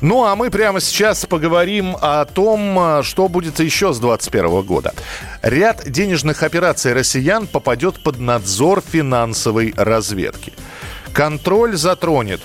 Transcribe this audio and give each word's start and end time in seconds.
Ну, 0.00 0.24
а 0.24 0.36
мы 0.36 0.50
прямо 0.50 0.80
сейчас 0.80 1.26
поговорим 1.26 1.96
о 2.00 2.24
том, 2.24 3.02
что 3.02 3.28
будет 3.28 3.58
еще 3.58 3.92
с 3.92 3.98
2021 3.98 4.62
года. 4.62 4.94
Ряд 5.42 5.90
денежных 5.90 6.42
операций 6.42 6.92
россиян 6.92 7.46
попадет 7.46 8.02
под 8.02 8.20
надзор 8.20 8.80
финансовой 8.80 9.74
разведки. 9.76 10.52
Контроль 11.12 11.76
затронет, 11.76 12.40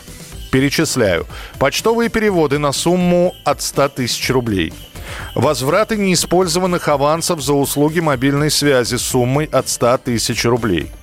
перечисляю, 0.52 1.28
почтовые 1.60 2.10
переводы 2.10 2.58
на 2.58 2.72
сумму 2.72 3.36
от 3.44 3.62
100 3.62 3.90
тысяч 3.90 4.30
рублей. 4.32 4.74
Возвраты 5.36 5.96
неиспользованных 5.98 6.88
авансов 6.88 7.42
за 7.42 7.54
услуги 7.54 8.00
мобильной 8.00 8.50
связи 8.50 8.96
суммой 8.96 9.46
от 9.46 9.70
100 9.70 10.00
тысяч 10.00 10.44
рублей– 10.46 10.90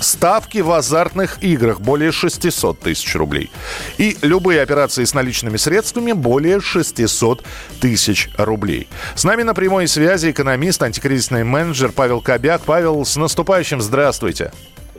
Ставки 0.00 0.58
в 0.58 0.70
азартных 0.70 1.42
играх 1.42 1.80
более 1.80 2.12
600 2.12 2.78
тысяч 2.80 3.14
рублей. 3.14 3.50
И 3.98 4.16
любые 4.22 4.62
операции 4.62 5.04
с 5.04 5.14
наличными 5.14 5.56
средствами 5.56 6.12
более 6.12 6.60
600 6.60 7.44
тысяч 7.80 8.30
рублей. 8.36 8.88
С 9.14 9.24
нами 9.24 9.42
на 9.42 9.54
прямой 9.54 9.88
связи 9.88 10.30
экономист, 10.30 10.82
антикризисный 10.82 11.44
менеджер 11.44 11.92
Павел 11.92 12.20
Кобяк. 12.20 12.62
Павел, 12.62 13.04
с 13.04 13.16
наступающим 13.16 13.80
здравствуйте. 13.80 14.52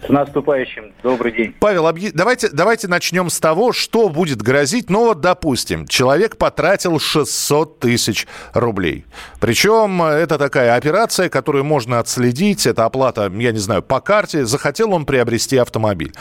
С 0.05 0.09
наступающим. 0.09 0.93
Добрый 1.03 1.31
день. 1.31 1.55
Павел, 1.59 1.87
объ... 1.87 2.11
давайте, 2.13 2.49
давайте 2.49 2.87
начнем 2.87 3.29
с 3.29 3.39
того, 3.39 3.73
что 3.73 4.09
будет 4.09 4.41
грозить. 4.41 4.89
Ну 4.89 5.05
вот, 5.05 5.21
допустим, 5.21 5.87
человек 5.87 6.37
потратил 6.37 6.99
600 6.99 7.79
тысяч 7.79 8.27
рублей. 8.53 9.05
Причем 9.39 10.01
это 10.01 10.37
такая 10.37 10.75
операция, 10.75 11.29
которую 11.29 11.63
можно 11.63 11.99
отследить. 11.99 12.65
Это 12.65 12.85
оплата, 12.85 13.31
я 13.33 13.51
не 13.51 13.59
знаю, 13.59 13.81
по 13.81 13.99
карте. 13.99 14.45
Захотел 14.45 14.93
он 14.93 15.05
приобрести 15.05 15.57
автомобиль. 15.57 16.13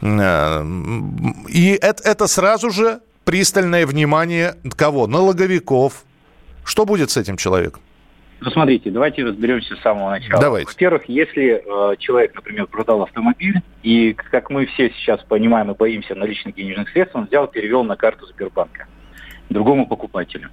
Э, 0.00 0.64
и 1.48 1.78
это, 1.80 2.02
это 2.02 2.26
сразу 2.26 2.70
же 2.70 3.00
пристальное 3.24 3.86
внимание 3.86 4.56
кого? 4.76 5.06
Налоговиков. 5.06 6.04
Что 6.64 6.84
будет 6.84 7.10
с 7.10 7.16
этим 7.16 7.36
человеком? 7.36 7.82
Ну, 8.44 8.50
смотрите, 8.50 8.90
давайте 8.90 9.24
разберемся 9.24 9.76
с 9.76 9.80
самого 9.82 10.10
начала. 10.10 10.40
Давайте. 10.40 10.66
Во-первых, 10.66 11.04
если 11.06 11.62
э, 11.64 11.96
человек, 11.98 12.34
например, 12.34 12.66
продал 12.66 13.02
автомобиль, 13.02 13.60
и, 13.84 14.14
как 14.14 14.50
мы 14.50 14.66
все 14.66 14.90
сейчас 14.90 15.22
понимаем 15.22 15.70
и 15.70 15.76
боимся 15.76 16.16
наличных 16.16 16.56
денежных 16.56 16.88
средств, 16.88 17.14
он 17.14 17.26
взял, 17.26 17.46
перевел 17.46 17.84
на 17.84 17.94
карту 17.96 18.26
Сбербанка 18.26 18.88
другому 19.48 19.86
покупателю. 19.86 20.48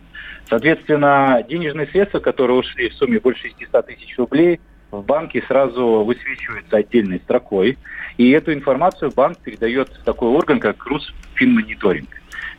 Соответственно, 0.47 1.43
денежные 1.47 1.87
средства, 1.87 2.19
которые 2.19 2.57
ушли 2.57 2.89
в 2.89 2.93
сумме 2.93 3.19
больше 3.19 3.49
600 3.57 3.85
тысяч 3.87 4.17
рублей, 4.17 4.59
в 4.91 5.03
банке 5.03 5.43
сразу 5.47 6.03
высвечиваются 6.03 6.77
отдельной 6.77 7.19
строкой, 7.19 7.77
и 8.17 8.29
эту 8.31 8.53
информацию 8.53 9.11
банк 9.15 9.39
передает 9.39 9.89
в 9.89 10.03
такой 10.03 10.29
орган, 10.29 10.59
как 10.59 10.85
Русфинмониторинг. 10.85 12.09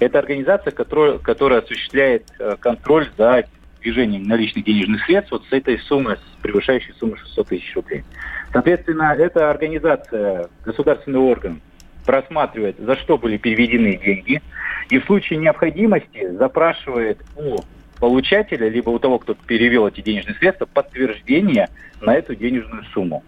Это 0.00 0.18
организация, 0.18 0.72
которая, 0.72 1.18
которая 1.18 1.60
осуществляет 1.60 2.24
э, 2.38 2.56
контроль 2.58 3.08
за 3.18 3.44
движением 3.80 4.24
наличных 4.24 4.64
денежных 4.64 5.04
средств 5.04 5.32
вот 5.32 5.44
с 5.48 5.52
этой 5.52 5.78
суммы, 5.80 6.18
превышающей 6.42 6.92
суммы 6.98 7.16
600 7.16 7.48
тысяч 7.48 7.74
рублей. 7.74 8.04
Соответственно, 8.52 9.14
эта 9.16 9.50
организация, 9.50 10.48
государственный 10.64 11.20
орган, 11.20 11.60
просматривает, 12.04 12.76
за 12.78 12.96
что 12.96 13.18
были 13.18 13.36
переведены 13.36 13.96
деньги, 13.96 14.42
и 14.88 14.98
в 14.98 15.04
случае 15.04 15.38
необходимости 15.38 16.30
запрашивает 16.32 17.18
у 17.36 17.58
получателя, 17.98 18.68
либо 18.68 18.90
у 18.90 18.98
того, 18.98 19.18
кто 19.18 19.34
перевел 19.34 19.86
эти 19.86 20.00
денежные 20.00 20.34
средства, 20.36 20.66
подтверждение 20.66 21.68
на 22.00 22.14
эту 22.14 22.34
денежную 22.34 22.84
сумму. 22.94 23.22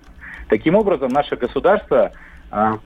Таким 0.48 0.74
образом, 0.74 1.10
наше 1.10 1.36
государство 1.36 2.12
а, 2.50 2.78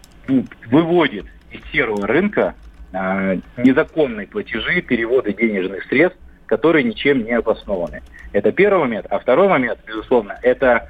выводит 0.67 1.27
из 1.51 1.61
серого 1.71 2.07
рынка 2.07 2.55
а, 2.93 3.37
незаконные 3.57 4.27
платежи, 4.27 4.83
переводы 4.83 5.33
денежных 5.33 5.85
средств 5.85 6.19
которые 6.47 6.85
ничем 6.85 7.25
не 7.25 7.33
обоснованы. 7.33 8.03
Это 8.33 8.53
первый 8.53 8.81
момент. 8.81 9.07
А 9.11 9.19
второй 9.19 9.49
момент, 9.49 9.79
безусловно, 9.87 10.39
это 10.43 10.89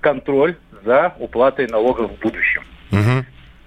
контроль 0.00 0.56
за 0.84 1.14
уплатой 1.18 1.66
налогов 1.68 2.10
в 2.12 2.20
будущем. 2.20 2.62
Угу. 2.92 3.24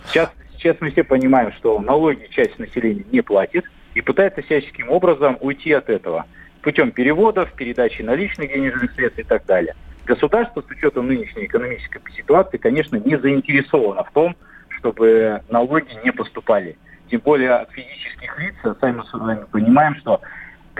Сейчас, 0.08 0.31
сейчас 0.58 0.78
мы 0.80 0.91
все 0.91 1.03
понимаем, 1.03 1.52
что 1.53 1.80
налоги 1.80 2.28
часть 2.31 2.58
населения 2.59 3.06
не 3.12 3.22
платит 3.22 3.66
и 3.94 4.02
пытается 4.02 4.41
всяческим 4.41 4.90
образом 4.90 5.38
уйти 5.41 5.72
от 5.74 5.90
этого 5.90 6.25
путем 6.62 6.91
переводов, 6.91 7.52
передачи 7.53 8.02
наличных 8.02 8.53
денежных 8.53 8.91
средств 8.94 9.20
и 9.20 9.24
так 9.24 9.46
далее. 9.46 9.75
Государство 10.06 10.62
с 10.62 10.66
учетом 10.70 11.08
нынешней 11.08 11.46
экономической 11.46 12.02
ситуации, 12.16 12.58
конечно, 12.58 12.97
не 12.97 13.18
заинтересовано 13.18 14.03
в 14.03 14.12
том, 14.12 14.36
чтобы 14.70 15.41
налоги 15.50 15.97
не 16.03 16.12
поступали. 16.12 16.78
Тем 17.09 17.22
более 17.22 17.52
от 17.52 17.72
физических 17.72 18.40
лиц, 18.40 18.56
сами 18.80 18.97
мы 18.97 19.06
с 19.06 19.14
вами 19.14 19.46
понимаем, 19.52 19.96
что 19.96 20.22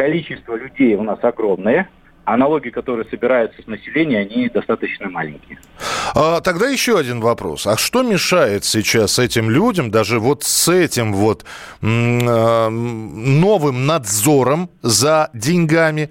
количество 0.02 0.56
людей 0.56 0.96
у 0.96 1.04
нас 1.04 1.20
огромное, 1.22 1.88
а 2.26 2.36
налоги, 2.36 2.70
которые 2.70 3.08
собираются 3.08 3.62
с 3.62 3.68
населения, 3.68 4.22
они 4.22 4.50
достаточно 4.50 5.10
маленькие. 5.10 5.60
А, 6.16 6.42
тогда 6.42 6.70
еще 6.70 6.98
один 6.98 7.20
вопрос. 7.20 7.68
А 7.68 7.78
что 7.78 8.02
мешает 8.02 8.66
сейчас 8.66 9.20
этим 9.20 9.52
людям, 9.52 9.92
даже 9.92 10.20
вот 10.20 10.44
с 10.44 10.70
этим 10.70 11.14
вот 11.14 11.46
э, 11.82 11.86
новым 11.86 13.86
надзором 13.86 14.72
за 14.82 15.30
деньгами, 15.34 16.10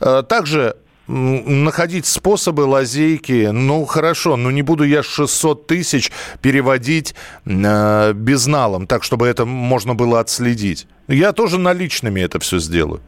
э, 0.00 0.22
также 0.28 0.76
находить 1.10 2.06
способы 2.06 2.62
лазейки. 2.62 3.48
Ну, 3.52 3.84
хорошо, 3.84 4.36
но 4.36 4.50
не 4.50 4.62
буду 4.62 4.84
я 4.84 5.02
600 5.02 5.66
тысяч 5.66 6.12
переводить 6.42 7.14
э, 7.46 8.12
безналом, 8.12 8.86
так, 8.86 9.02
чтобы 9.02 9.26
это 9.26 9.44
можно 9.44 9.94
было 9.94 10.20
отследить. 10.20 10.86
Я 11.10 11.32
тоже 11.32 11.58
наличными 11.58 12.20
это 12.20 12.38
все 12.38 12.58
сделаю. 12.58 13.00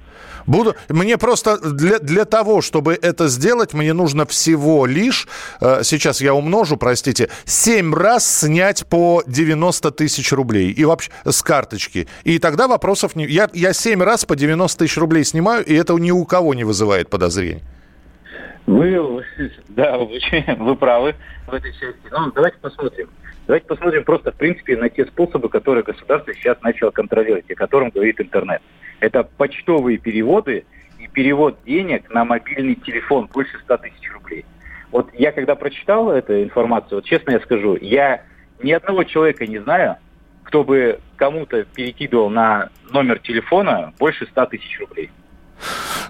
Буду, 0.47 0.75
мне 0.89 1.19
просто 1.19 1.57
для, 1.59 2.01
для 2.01 2.25
того, 2.25 2.63
чтобы 2.63 2.99
это 3.01 3.29
сделать, 3.29 3.75
мне 3.75 3.93
нужно 3.93 4.27
всего 4.27 4.87
лишь, 4.87 5.29
э, 5.61 5.83
сейчас 5.85 6.21
я 6.21 6.35
умножу, 6.35 6.77
простите, 6.77 7.29
7 7.45 7.95
раз 7.95 8.41
снять 8.41 8.85
по 8.87 9.23
90 9.27 9.93
тысяч 9.93 10.33
рублей. 10.33 10.73
И 10.73 10.85
вообще 10.85 11.11
с 11.25 11.43
карточки. 11.43 12.09
И 12.25 12.39
тогда 12.39 12.67
вопросов 12.67 13.15
не... 13.15 13.27
Я, 13.27 13.49
я 13.53 13.73
7 13.73 14.03
раз 14.03 14.25
по 14.25 14.35
90 14.35 14.79
тысяч 14.79 14.97
рублей 14.97 15.25
снимаю, 15.25 15.65
и 15.65 15.75
это 15.75 15.95
ни 15.95 16.11
у 16.11 16.25
кого 16.25 16.55
не 16.55 16.65
вызывает 16.65 17.09
подозрений. 17.09 17.63
Вы, 18.67 19.25
да, 19.69 19.99
вы, 19.99 20.21
вы 20.59 20.77
правы 20.77 21.15
в 21.47 21.55
этой 21.55 21.73
части. 21.73 22.01
Ну, 22.11 22.31
давайте 22.33 22.59
посмотрим. 22.59 23.09
Давайте 23.47 23.67
посмотрим 23.67 24.05
просто, 24.05 24.31
в 24.31 24.37
принципе, 24.37 24.77
на 24.77 24.89
те 24.89 25.05
способы, 25.07 25.49
которые 25.49 25.83
государство 25.83 26.33
сейчас 26.35 26.61
начало 26.63 26.91
контролировать, 26.91 27.51
о 27.51 27.55
котором 27.55 27.91
говорит 27.91 28.21
интернет. 28.21 28.63
Это 29.01 29.25
почтовые 29.25 29.99
переводы 29.99 30.65
и 31.01 31.09
перевод 31.09 31.59
денег 31.67 32.09
на 32.11 32.25
мобильный 32.25 32.77
телефон 32.77 33.29
больше 33.33 33.59
100 33.65 33.79
тысяч 33.79 34.13
рублей. 34.13 34.45
Вот 34.93 35.13
я 35.15 35.33
когда 35.33 35.57
прочитал 35.57 36.11
эту 36.13 36.41
информацию, 36.43 36.99
вот 36.99 37.05
честно 37.05 37.33
я 37.33 37.41
скажу, 37.41 37.77
я 37.81 38.23
ни 38.63 38.71
одного 38.71 39.03
человека 39.03 39.47
не 39.47 39.59
знаю, 39.59 39.97
кто 40.45 40.63
бы 40.63 41.01
кому-то 41.17 41.65
перекидывал 41.65 42.31
на 42.31 42.69
номер 42.91 43.19
телефона 43.19 43.93
больше 43.99 44.27
100 44.27 44.47
тысяч 44.47 44.79
рублей. 44.79 45.11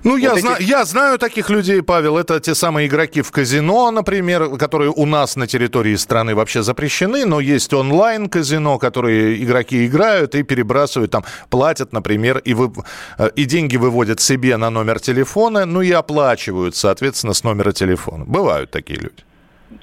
Ну, 0.05 0.13
вот 0.13 0.17
я, 0.21 0.33
эти... 0.33 0.41
знаю, 0.41 0.57
я 0.61 0.85
знаю 0.85 1.19
таких 1.19 1.51
людей, 1.51 1.83
Павел. 1.83 2.19
Это 2.19 2.41
те 2.41 2.55
самые 2.55 2.89
игроки 2.89 3.23
в 3.23 3.31
казино, 3.31 3.91
например, 3.91 4.57
которые 4.57 4.91
у 4.91 5.06
нас 5.06 5.37
на 5.37 5.47
территории 5.47 5.94
страны 5.97 6.35
вообще 6.35 6.62
запрещены, 6.62 7.25
но 7.25 7.41
есть 7.41 7.73
онлайн-казино, 7.73 8.79
которые 8.79 9.43
игроки 9.43 9.87
играют 9.87 10.35
и 10.35 10.43
перебрасывают, 10.43 11.11
там, 11.11 11.25
платят, 11.50 11.93
например, 11.93 12.39
и, 12.39 12.55
вы, 12.55 12.73
э, 13.19 13.31
и 13.37 13.44
деньги 13.44 13.77
выводят 13.77 14.21
себе 14.21 14.56
на 14.56 14.71
номер 14.71 14.99
телефона, 14.99 15.67
ну 15.67 15.83
и 15.83 15.93
оплачивают, 15.93 16.75
соответственно, 16.75 17.33
с 17.33 17.45
номера 17.45 17.73
телефона. 17.73 18.25
Бывают 18.25 18.71
такие 18.71 18.99
люди. 18.99 19.23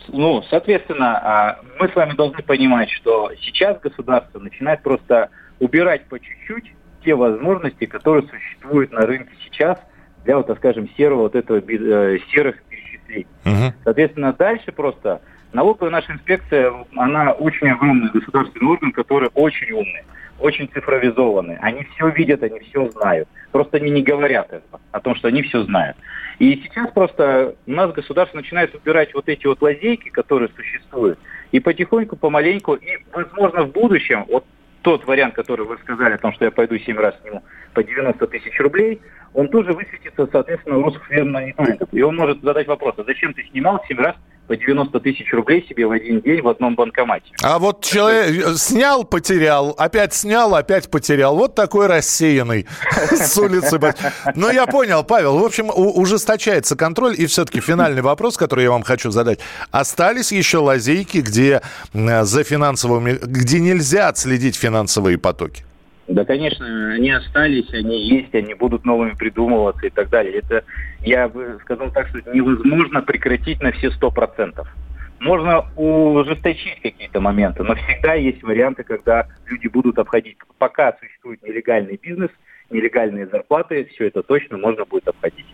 Ну, 0.08 0.44
соответственно, 0.50 1.18
а, 1.18 1.60
мы 1.80 1.88
с 1.88 1.96
вами 1.96 2.14
должны 2.14 2.44
понимать, 2.44 2.90
что 2.90 3.32
сейчас 3.42 3.80
государство 3.80 4.40
начинает 4.40 4.84
просто 4.84 5.30
убирать 5.60 6.06
по 6.08 6.20
чуть-чуть 6.20 6.74
те 7.04 7.16
возможности, 7.16 7.86
которые 7.86 8.28
существуют 8.28 8.92
на 8.92 9.02
рынке 9.02 9.32
сейчас 9.46 9.78
для, 10.24 10.38
вот, 10.38 10.48
так 10.48 10.58
скажем, 10.58 10.90
серого 10.98 11.22
вот 11.24 11.36
этого 11.36 11.58
э, 11.60 12.20
серых 12.32 12.62
перечислений. 12.64 13.28
Угу. 13.46 13.74
Соответственно, 13.84 14.34
дальше 14.34 14.72
просто 14.72 15.22
Налоговая 15.52 15.92
наша 15.92 16.14
инспекция, 16.14 16.72
она 16.96 17.32
очень 17.32 17.70
огромный 17.70 18.12
государственный 18.12 18.70
орган, 18.70 18.92
который 18.92 19.30
очень 19.34 19.72
умный, 19.72 20.04
очень 20.40 20.70
цифровизованный. 20.72 21.58
Они 21.58 21.84
все 21.86 22.10
видят, 22.10 22.44
они 22.44 22.60
все 22.60 22.88
знают. 22.90 23.28
Просто 23.52 23.78
они 23.78 23.90
не 23.90 24.04
говорят 24.04 24.48
этого, 24.54 24.80
о 24.92 25.00
том, 25.00 25.16
что 25.16 25.28
они 25.28 25.42
все 25.42 25.64
знают. 25.64 25.98
И 26.38 26.56
сейчас 26.64 26.92
просто 26.92 27.56
у 27.66 27.72
нас 27.72 27.92
государство 27.92 28.38
начинает 28.38 28.76
убирать 28.76 29.14
вот 29.16 29.28
эти 29.28 29.48
вот 29.48 29.62
лазейки, 29.62 30.10
которые 30.10 30.50
существуют, 30.56 31.18
и 31.52 31.60
потихоньку, 31.60 32.16
помаленьку, 32.16 32.76
и, 32.76 33.00
возможно, 33.12 33.64
в 33.64 33.72
будущем, 33.72 34.26
вот 34.30 34.46
тот 34.90 35.06
вариант, 35.06 35.36
который 35.36 35.68
вы 35.68 35.78
сказали 35.84 36.16
о 36.16 36.18
том, 36.18 36.34
что 36.34 36.46
я 36.46 36.52
пойду 36.52 36.76
7 36.76 36.98
раз 36.98 37.14
сниму 37.22 37.44
по 37.76 37.84
90 37.84 38.26
тысяч 38.26 38.60
рублей, 38.60 39.00
он 39.36 39.48
тоже 39.50 39.72
высветится, 39.74 40.28
соответственно, 40.32 40.80
у 40.80 40.84
Росфинмониторинга. 40.84 41.88
И 41.92 42.02
он 42.02 42.16
может 42.16 42.42
задать 42.42 42.66
вопрос, 42.66 42.96
а 42.98 43.04
зачем 43.04 43.36
ты 43.36 43.44
снимал 43.52 43.84
7 43.88 44.00
раз 44.00 44.16
по 44.50 44.58
90 44.58 45.00
тысяч 45.02 45.32
рублей 45.32 45.64
себе 45.70 45.86
в 45.86 45.92
один 45.92 46.22
день 46.22 46.42
в 46.42 46.48
одном 46.48 46.74
банкомате. 46.74 47.32
А 47.44 47.60
вот 47.60 47.84
человек 47.84 48.58
снял, 48.58 49.04
потерял, 49.04 49.76
опять 49.78 50.16
снял, 50.16 50.56
опять 50.56 50.90
потерял. 50.90 51.36
Вот 51.36 51.54
такой 51.54 51.86
рассеянный 51.86 52.66
с 53.12 53.38
улицы. 53.38 53.80
Ну, 54.34 54.50
я 54.50 54.66
понял, 54.66 55.04
Павел. 55.04 55.38
В 55.38 55.46
общем, 55.46 55.70
ужесточается 55.70 56.76
контроль. 56.76 57.14
И 57.16 57.28
все-таки 57.28 57.62
финальный 57.62 58.02
вопрос, 58.02 58.38
который 58.38 58.64
я 58.64 58.72
вам 58.72 58.82
хочу 58.82 59.12
задать. 59.12 59.38
Остались 59.70 60.32
еще 60.32 60.58
лазейки, 60.58 61.20
где 61.20 61.62
за 61.94 62.44
финансовыми, 62.44 63.20
где 63.22 63.60
нельзя 63.60 64.08
отследить 64.08 64.56
финансовые 64.56 65.20
потоки? 65.20 65.64
Да, 66.10 66.26
конечно, 66.26 66.94
они 66.94 67.12
остались, 67.12 67.72
они 67.72 68.02
есть, 68.02 68.34
они 68.34 68.56
будут 68.56 68.84
новыми 68.84 69.12
придумываться 69.12 69.86
и 69.86 69.92
так 69.92 70.10
далее. 70.10 70.40
Это, 70.40 70.64
я 71.02 71.30
бы 71.30 71.60
сказал 71.62 71.92
так, 71.92 72.08
что 72.08 72.20
невозможно 72.34 73.04
прекратить 73.04 73.62
на 73.62 73.72
все 73.72 73.92
сто 73.92 74.10
процентов. 74.10 74.68
Можно 75.20 75.66
ужесточить 75.76 76.82
какие-то 76.82 77.20
моменты, 77.20 77.62
но 77.62 77.76
всегда 77.76 78.16
есть 78.16 78.42
варианты, 78.42 78.84
когда 78.84 79.28
люди 79.46 79.68
будут 79.68 80.00
обходить. 80.00 80.38
Пока 80.58 80.96
существует 81.00 81.44
нелегальный 81.44 82.00
бизнес, 82.02 82.32
нелегальные 82.72 83.28
зарплаты, 83.28 83.88
все 83.94 84.08
это 84.08 84.24
точно 84.24 84.58
можно 84.58 84.86
будет 84.86 85.08
обходить. 85.08 85.46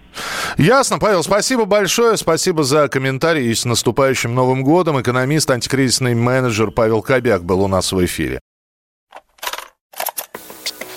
Ясно, 0.58 1.00
Павел, 1.00 1.22
спасибо 1.24 1.66
большое, 1.66 2.16
спасибо 2.16 2.64
за 2.64 2.88
комментарий 2.88 3.50
и 3.50 3.54
с 3.54 3.66
наступающим 3.66 4.34
Новым 4.34 4.64
годом. 4.64 5.02
Экономист, 5.02 5.52
антикризисный 5.52 6.16
менеджер 6.16 6.72
Павел 6.72 7.02
Кобяк 7.02 7.44
был 7.44 7.62
у 7.62 7.68
нас 7.68 7.92
в 7.92 8.06
эфире. 8.06 8.40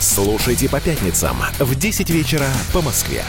Слушайте 0.00 0.66
по 0.70 0.80
пятницам 0.80 1.36
в 1.58 1.74
10 1.74 2.08
вечера 2.08 2.46
по 2.72 2.80
Москве. 2.80 3.22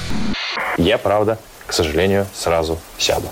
Я, 0.78 0.98
правда, 0.98 1.38
к 1.68 1.74
сожалению, 1.74 2.26
сразу 2.34 2.80
сяду. 2.98 3.28